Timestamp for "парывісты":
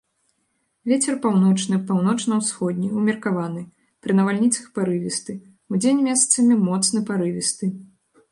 4.77-5.33, 7.11-7.65